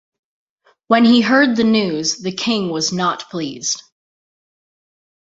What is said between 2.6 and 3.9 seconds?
was not pleased.